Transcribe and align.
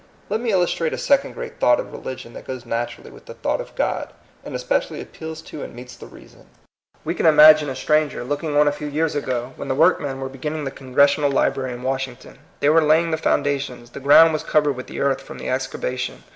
Let 0.29 0.41
me 0.41 0.51
illustrate 0.51 0.93
a 0.93 0.97
second 0.97 1.33
great 1.33 1.59
thought 1.59 1.79
of 1.79 1.91
religion 1.91 2.33
that 2.33 2.47
goes 2.47 2.65
naturally 2.65 3.11
with 3.11 3.27
the 3.27 3.35
thought 3.35 3.61
of 3.61 3.75
God, 3.75 4.11
and 4.43 4.59
specially 4.59 4.99
appeals 4.99 5.43
to 5.43 5.61
and 5.61 5.75
meets 5.75 5.95
the 5.95 6.07
reason. 6.07 6.47
We 7.05 7.13
can 7.13 7.27
imagine 7.27 7.69
a 7.69 7.75
stranger 7.75 8.23
looking 8.23 8.57
on 8.57 8.67
a 8.67 8.71
few 8.71 8.87
years 8.87 9.13
ago 9.13 9.53
when 9.57 9.67
the 9.67 9.75
workmen 9.75 10.19
were 10.19 10.27
beginning 10.27 10.63
the 10.63 10.71
Congres 10.71 11.09
sional 11.17 11.31
Library 11.31 11.73
in 11.73 11.83
Washington. 11.83 12.39
They 12.61 12.69
were 12.69 12.81
laying 12.81 13.11
the 13.11 13.17
foundations; 13.17 13.91
the 13.91 13.99
ground 13.99 14.33
was 14.33 14.41
covered 14.43 14.73
with 14.75 14.87
the 14.87 14.99
earth 15.01 15.21
from 15.21 15.37
the 15.37 15.51
excavation. 15.51 16.23